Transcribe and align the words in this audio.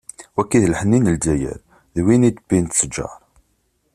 Wagi 0.35 0.59
d 0.63 0.65
lḥenni 0.73 0.99
n 0.99 1.11
Lzzayer, 1.15 1.59
d 1.95 1.97
win 2.03 2.27
i 2.27 2.31
d-wwin 2.31 2.65
tteǧǧar. 2.67 3.17